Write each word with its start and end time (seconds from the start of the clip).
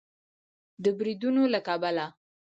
د 0.83 0.85
بریدونو 0.97 1.43
له 1.53 1.59
کبله 1.67 2.05